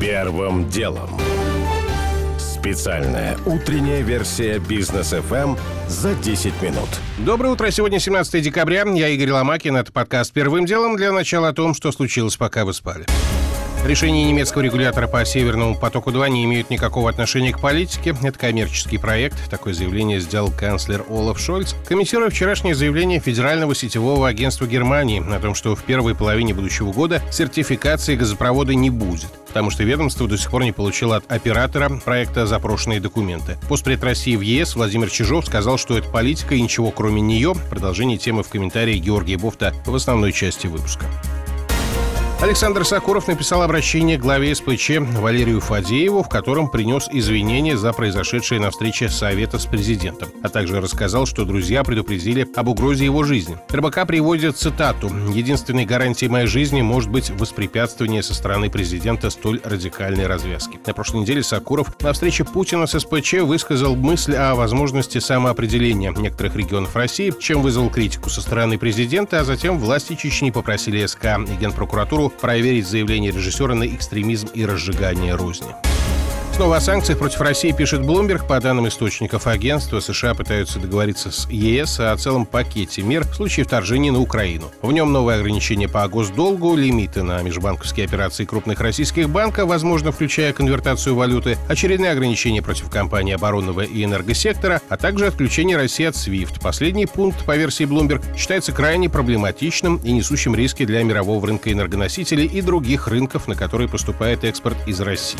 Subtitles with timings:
[0.00, 1.08] Первым делом.
[2.38, 6.88] Специальная утренняя версия бизнес FM за 10 минут.
[7.18, 7.70] Доброе утро.
[7.70, 8.84] Сегодня 17 декабря.
[8.84, 9.76] Я Игорь Ломакин.
[9.76, 13.06] Это подкаст «Первым делом» для начала о том, что случилось, пока вы спали.
[13.86, 18.16] Решения немецкого регулятора по «Северному потоку-2» не имеют никакого отношения к политике.
[18.20, 19.48] Это коммерческий проект.
[19.48, 25.54] Такое заявление сделал канцлер Олаф Шольц, комментируя вчерашнее заявление Федерального сетевого агентства Германии о том,
[25.54, 30.50] что в первой половине будущего года сертификации газопровода не будет, потому что ведомство до сих
[30.50, 33.56] пор не получило от оператора проекта запрошенные документы.
[33.70, 37.54] Постпред России в ЕС Владимир Чижов сказал, что это политика и ничего кроме нее.
[37.70, 41.06] Продолжение темы в комментарии Георгия Бофта в основной части выпуска.
[42.38, 48.70] Александр Сакуров написал обращение главе СПЧ Валерию Фадееву, в котором принес извинения за произошедшее на
[48.70, 53.56] встрече Совета с президентом, а также рассказал, что друзья предупредили об угрозе его жизни.
[53.72, 60.26] РБК приводит цитату «Единственной гарантией моей жизни может быть воспрепятствование со стороны президента столь радикальной
[60.26, 60.78] развязки».
[60.86, 66.54] На прошлой неделе Сакуров на встрече Путина с СПЧ высказал мысль о возможности самоопределения некоторых
[66.54, 71.56] регионов России, чем вызвал критику со стороны президента, а затем власти Чечни попросили СК и
[71.58, 75.74] Генпрокуратуру проверить заявление режиссера на экстремизм и разжигание розни.
[76.56, 78.46] Снова о санкциях против России пишет Bloomberg.
[78.46, 83.66] По данным источников агентства, США пытаются договориться с ЕС о целом пакете мер в случае
[83.66, 84.70] вторжения на Украину.
[84.80, 90.54] В нем новые ограничения по госдолгу, лимиты на межбанковские операции крупных российских банков, возможно, включая
[90.54, 96.62] конвертацию валюты, очередные ограничения против компаний оборонного и энергосектора, а также отключение России от SWIFT.
[96.62, 102.46] Последний пункт, по версии Bloomberg, считается крайне проблематичным и несущим риски для мирового рынка энергоносителей
[102.46, 105.36] и других рынков, на которые поступает экспорт из России.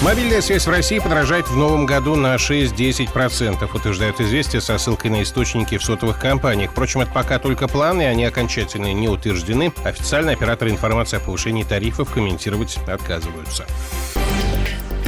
[0.00, 5.22] Мобильная связь в России подорожает в новом году на 6-10%, утверждают известия со ссылкой на
[5.24, 6.70] источники в сотовых компаниях.
[6.70, 9.72] Впрочем, это пока только планы, они окончательно не утверждены.
[9.82, 13.66] Официально операторы информации о повышении тарифов комментировать отказываются.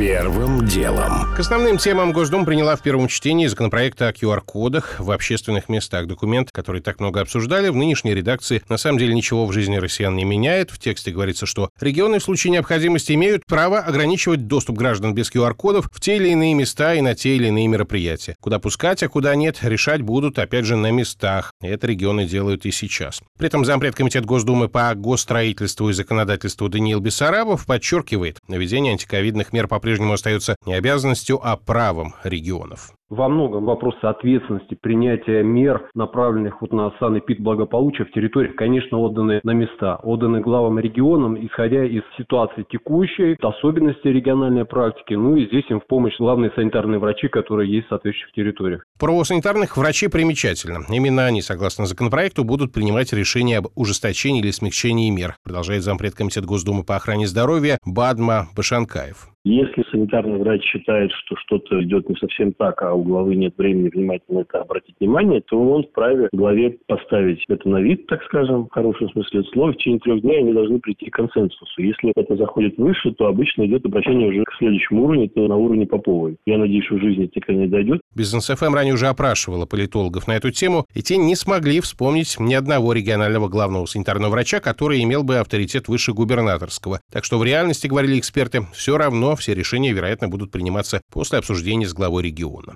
[0.01, 1.31] Первым делом.
[1.37, 6.07] К основным темам Госдума приняла в первом чтении законопроекта о QR-кодах в общественных местах.
[6.07, 10.17] Документ, который так много обсуждали, в нынешней редакции на самом деле ничего в жизни россиян
[10.17, 10.71] не меняет.
[10.71, 15.91] В тексте говорится, что регионы в случае необходимости имеют право ограничивать доступ граждан без QR-кодов
[15.93, 18.37] в те или иные места и на те или иные мероприятия.
[18.41, 21.53] Куда пускать, а куда нет, решать будут, опять же, на местах.
[21.61, 23.21] Это регионы делают и сейчас.
[23.37, 29.69] При этом зампред комитет Госдумы по госстроительству и законодательству Даниил Бессарабов подчеркивает, наведение антиковидных мер
[29.69, 36.63] по по-прежнему остается не обязанностью, а правом регионов во многом вопрос ответственности принятия мер, направленных
[36.63, 41.85] вот на сан пит благополучия в территориях, конечно, отданы на места, отданы главам регионам, исходя
[41.85, 47.29] из ситуации текущей, особенности региональной практики, ну и здесь им в помощь главные санитарные врачи,
[47.29, 48.85] которые есть в соответствующих территориях.
[48.99, 50.85] Про санитарных врачей примечательно.
[50.89, 56.45] Именно они, согласно законопроекту, будут принимать решения об ужесточении или смягчении мер, продолжает зампред Комитет
[56.45, 59.29] Госдумы по охране здоровья Бадма Башанкаев.
[59.45, 63.89] Если санитарный врач считает, что что-то идет не совсем так, а у главы нет времени
[63.89, 68.71] внимательно это обратить внимание, то он вправе главе поставить это на вид, так скажем, в
[68.71, 69.73] хорошем смысле слова.
[69.73, 71.83] В течение трех дней они должны прийти к консенсусу.
[71.83, 75.87] Если это заходит выше, то обычно идет обращение уже к следующему уровню, это на уровне
[75.87, 76.37] Поповой.
[76.45, 78.01] Я надеюсь, что в жизни это не дойдет.
[78.15, 82.53] Бизнес ФМ ранее уже опрашивала политологов на эту тему, и те не смогли вспомнить ни
[82.53, 87.01] одного регионального главного санитарного врача, который имел бы авторитет выше губернаторского.
[87.11, 91.89] Так что в реальности, говорили эксперты, все равно все решения, вероятно, будут приниматься после обсуждения
[91.89, 92.75] с главой региона.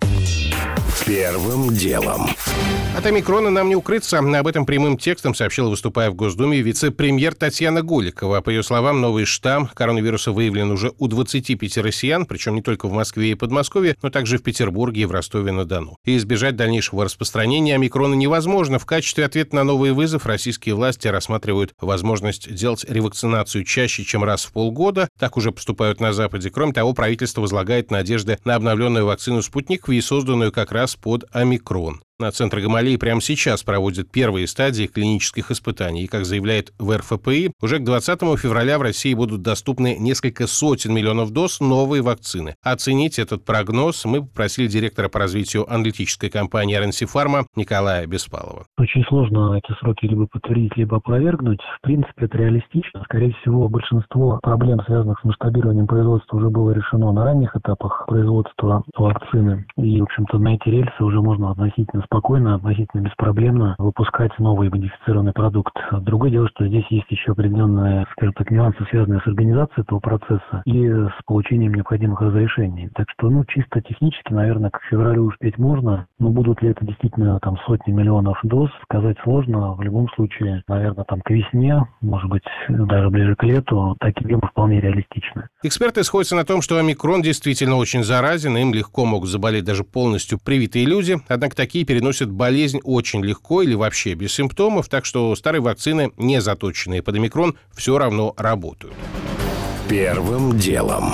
[1.06, 2.30] Первым делом.
[2.96, 4.18] От омикрона нам не укрыться.
[4.20, 8.40] Об этом прямым текстом сообщила, выступая в Госдуме, вице-премьер Татьяна Голикова.
[8.40, 12.92] По ее словам, новый штамм коронавируса выявлен уже у 25 россиян, причем не только в
[12.92, 15.98] Москве и Подмосковье, но также в Петербурге и в Ростове-на-Дону.
[16.04, 18.78] И избежать дальнейшего распространения омикрона невозможно.
[18.78, 24.44] В качестве ответа на новый вызов российские власти рассматривают возможность делать ревакцинацию чаще, чем раз
[24.44, 25.08] в полгода.
[25.18, 26.50] Так уже поступают на Западе.
[26.50, 32.02] Кроме того, правительство возлагает надежды на обновленную вакцину «Спутник Ви», созданную как раз под омикрон.
[32.20, 36.04] На Центре Гамалеи прямо сейчас проводят первые стадии клинических испытаний.
[36.04, 40.94] И, как заявляет в РФПИ, уже к 20 февраля в России будут доступны несколько сотен
[40.94, 42.54] миллионов доз новой вакцины.
[42.62, 48.66] Оценить этот прогноз мы попросили директора по развитию аналитической компании РНС Фарма Николая Беспалова.
[48.78, 51.60] Очень сложно эти сроки либо подтвердить, либо опровергнуть.
[51.78, 53.03] В принципе, это реалистично.
[53.06, 58.84] Скорее всего, большинство проблем, связанных с масштабированием производства, уже было решено на ранних этапах производства
[58.97, 59.66] вакцины.
[59.78, 65.33] И, в общем-то, на эти рельсы уже можно относительно спокойно, относительно беспроблемно выпускать новый модифицированный
[65.33, 65.74] продукт.
[65.92, 70.62] Другое дело, что здесь есть еще определенные, скажем так, нюансы, связанные с организацией этого процесса
[70.65, 72.91] и с получением необходимых разрешений.
[72.95, 77.39] Так что, ну, чисто технически, наверное, к февралю успеть можно, но будут ли это действительно
[77.41, 79.74] там сотни миллионов доз, сказать сложно.
[79.74, 84.48] В любом случае, наверное, там к весне, может быть, даже ближе к лету, такие объемы
[84.51, 85.48] вполне реалистичны.
[85.62, 89.84] Эксперты сходятся на том, что омикрон действительно очень заразен, и им легко могут заболеть даже
[89.84, 95.32] полностью привитые люди, однако такие переносят болезнь очень легко или вообще без симптомов, так что
[95.36, 98.96] старые вакцины, не заточенные под омикрон, все равно работают.
[99.88, 101.12] Первым делом.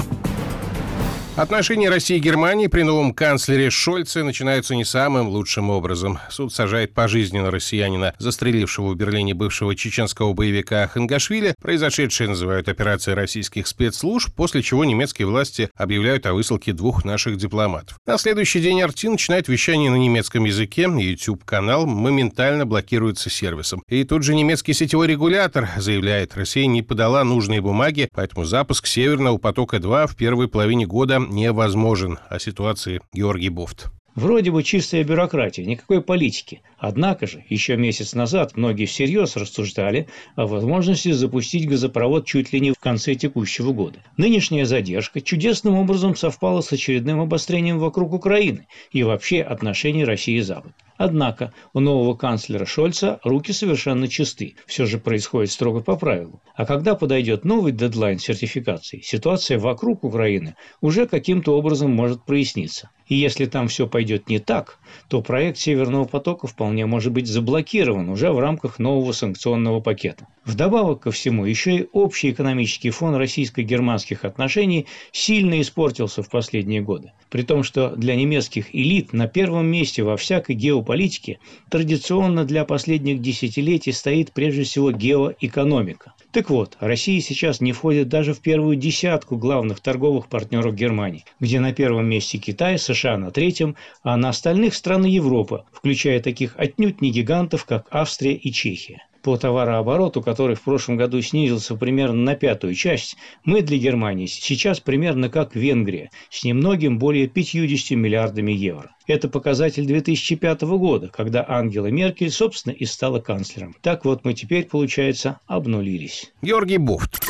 [1.41, 6.19] Отношения России и Германии при новом канцлере Шольце начинаются не самым лучшим образом.
[6.29, 11.55] Суд сажает пожизненно россиянина, застрелившего в Берлине бывшего чеченского боевика Хангашвили.
[11.63, 17.97] Произошедшее называют операцией российских спецслужб, после чего немецкие власти объявляют о высылке двух наших дипломатов.
[18.07, 20.83] На следующий день Арти начинает вещание на немецком языке.
[20.83, 23.83] YouTube-канал моментально блокируется сервисом.
[23.89, 29.39] И тут же немецкий сетевой регулятор заявляет, Россия не подала нужные бумаги, поэтому запуск Северного
[29.39, 32.19] потока-2 в первой половине года невозможен.
[32.29, 33.91] О ситуации Георгий Бофт.
[34.17, 36.63] Вроде бы чистая бюрократия, никакой политики.
[36.79, 42.73] Однако же, еще месяц назад многие всерьез рассуждали о возможности запустить газопровод чуть ли не
[42.73, 44.01] в конце текущего года.
[44.17, 50.43] Нынешняя задержка чудесным образом совпала с очередным обострением вокруг Украины и вообще отношений России и
[50.43, 50.75] Запада.
[51.01, 56.43] Однако у нового канцлера Шольца руки совершенно чисты, все же происходит строго по правилу.
[56.55, 62.91] А когда подойдет новый дедлайн сертификации, ситуация вокруг Украины уже каким-то образом может проясниться.
[63.07, 68.11] И если там все пойдет не так, то проект Северного потока вполне может быть заблокирован
[68.11, 70.27] уже в рамках нового санкционного пакета.
[70.51, 77.13] Вдобавок ко всему, еще и общий экономический фон российско-германских отношений сильно испортился в последние годы.
[77.31, 81.39] При том, что для немецких элит на первом месте во всякой геополитике
[81.69, 86.15] традиционно для последних десятилетий стоит прежде всего геоэкономика.
[86.33, 91.61] Так вот, Россия сейчас не входит даже в первую десятку главных торговых партнеров Германии, где
[91.61, 97.01] на первом месте Китай, США на третьем, а на остальных страны Европы, включая таких отнюдь
[97.01, 102.35] не гигантов, как Австрия и Чехия по товарообороту, который в прошлом году снизился примерно на
[102.35, 108.95] пятую часть, мы для Германии сейчас примерно как Венгрия, с немногим более 50 миллиардами евро.
[109.07, 113.75] Это показатель 2005 года, когда Ангела Меркель, собственно, и стала канцлером.
[113.83, 116.33] Так вот мы теперь, получается, обнулились.
[116.43, 117.21] Георгий Буфт.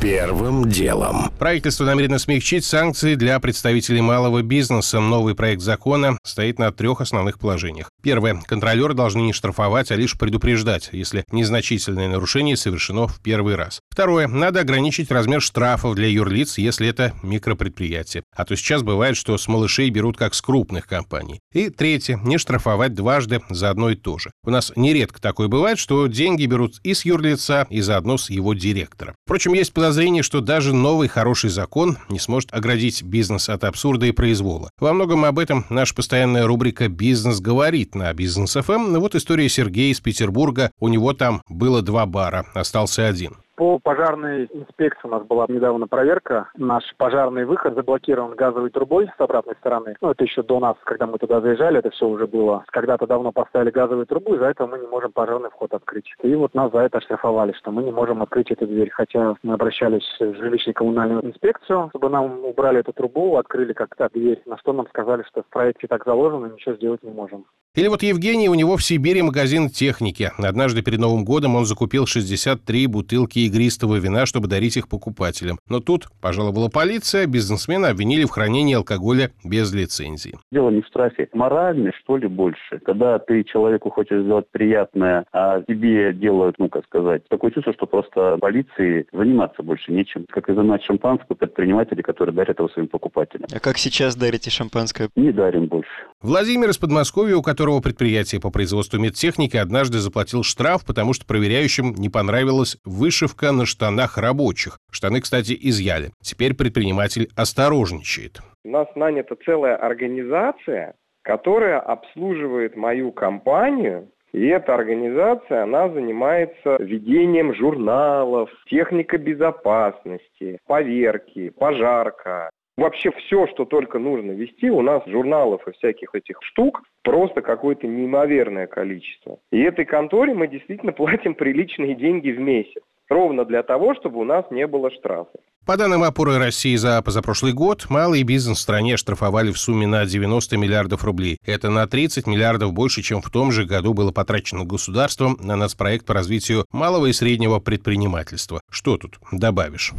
[0.00, 1.30] Первым делом.
[1.38, 4.98] Правительство намерено смягчить санкции для представителей малого бизнеса.
[4.98, 7.90] Новый проект закона стоит на трех основных положениях.
[8.02, 8.40] Первое.
[8.46, 13.80] Контролеры должны не штрафовать, а лишь предупреждать, если незначительное нарушение совершено в первый раз.
[13.90, 14.26] Второе.
[14.26, 18.22] Надо ограничить размер штрафов для юрлиц, если это микропредприятие.
[18.34, 21.40] А то сейчас бывает, что с малышей берут как с крупных компаний.
[21.52, 22.18] И третье.
[22.22, 24.30] Не штрафовать дважды за одно и то же.
[24.44, 28.54] У нас нередко такое бывает, что деньги берут и с юрлица, и заодно с его
[28.54, 29.14] директора.
[29.24, 34.12] Впрочем, есть подозрение, что даже новый хороший закон не сможет оградить бизнес от абсурда и
[34.12, 34.70] произвола.
[34.78, 38.98] Во многом об этом наша постоянная рубрика «Бизнес говорит» на Бизнес ФМ.
[38.98, 40.70] Вот история Сергея из Петербурга.
[40.78, 43.36] У него там было два бара, остался один.
[43.60, 46.48] По пожарной инспекции у нас была недавно проверка.
[46.56, 49.96] Наш пожарный выход заблокирован газовой трубой с обратной стороны.
[50.00, 52.64] Ну, это еще до нас, когда мы туда заезжали, это все уже было.
[52.68, 56.10] Когда-то давно поставили газовую трубу, из-за этого мы не можем пожарный вход открыть.
[56.22, 58.88] И вот нас за это оштрафовали, что мы не можем открыть эту дверь.
[58.94, 64.40] Хотя мы обращались в жилищно-коммунальную инспекцию, чтобы нам убрали эту трубу, открыли как-то дверь.
[64.46, 67.44] На что нам сказали, что в проекте так заложено, ничего сделать не можем.
[67.76, 70.32] Или вот Евгений, у него в Сибири магазин техники.
[70.38, 75.58] Однажды перед Новым годом он закупил 63 бутылки игристого вина, чтобы дарить их покупателям.
[75.68, 80.38] Но тут пожаловала полиция, бизнесмена обвинили в хранении алкоголя без лицензии.
[80.50, 81.28] Дело не в штрафе.
[81.32, 82.80] Моральный, что ли, больше.
[82.84, 87.86] Когда ты человеку хочешь сделать приятное, а тебе делают, ну, как сказать, такое чувство, что
[87.86, 90.26] просто полиции заниматься больше нечем.
[90.28, 93.46] Как изымать шампанское предприниматели, которые дарят его своим покупателям.
[93.52, 95.10] А как сейчас дарите шампанское?
[95.16, 95.90] Не дарим больше.
[96.22, 101.94] Владимир из Подмосковья, у которого предприятие по производству медтехники, однажды заплатил штраф, потому что проверяющим
[101.94, 104.78] не понравилась вышивка вышивка на штанах рабочих.
[104.90, 106.10] Штаны, кстати, изъяли.
[106.22, 108.40] Теперь предприниматель осторожничает.
[108.64, 117.52] У нас нанята целая организация, которая обслуживает мою компанию и эта организация, она занимается ведением
[117.52, 122.48] журналов, техника безопасности, поверки, пожарка.
[122.76, 127.88] Вообще все, что только нужно вести, у нас журналов и всяких этих штук просто какое-то
[127.88, 129.38] неимоверное количество.
[129.50, 134.24] И этой конторе мы действительно платим приличные деньги в месяц ровно для того, чтобы у
[134.24, 135.40] нас не было штрафов.
[135.66, 140.06] По данным опоры России за позапрошлый год, малый бизнес в стране штрафовали в сумме на
[140.06, 141.36] 90 миллиардов рублей.
[141.44, 146.06] Это на 30 миллиардов больше, чем в том же году было потрачено государством на нацпроект
[146.06, 148.62] по развитию малого и среднего предпринимательства.
[148.70, 149.92] Что тут добавишь?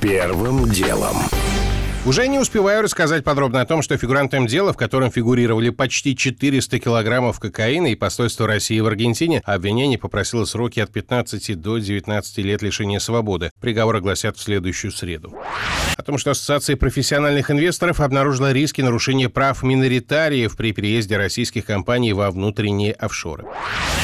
[0.00, 1.16] Первым делом.
[2.06, 6.78] Уже не успеваю рассказать подробно о том, что фигурантом дела, в котором фигурировали почти 400
[6.78, 12.60] килограммов кокаина и посольство России в Аргентине, обвинение попросило сроки от 15 до 19 лет
[12.60, 13.52] лишения свободы.
[13.58, 15.34] Приговор огласят в следующую среду.
[15.96, 22.12] О том, что Ассоциация профессиональных инвесторов обнаружила риски нарушения прав миноритариев при переезде российских компаний
[22.12, 23.46] во внутренние офшоры.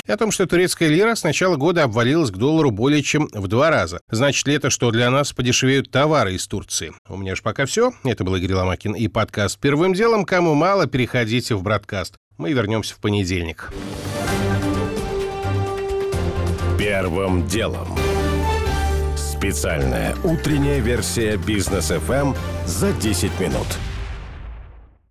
[0.06, 3.46] И о том, что турецкая лира с начала года обвалилась к доллару более чем в
[3.46, 4.00] два раза.
[4.10, 6.94] Значит ли это, что для нас подешевеют товары из Турции?
[7.06, 7.89] У меня же пока все.
[8.04, 10.24] Это был Игорь Ломакин и подкаст «Первым делом».
[10.24, 12.16] Кому мало, переходите в Браткаст.
[12.38, 13.70] Мы вернемся в понедельник.
[16.78, 17.88] Первым делом.
[19.16, 23.66] Специальная утренняя версия бизнес FM за 10 минут.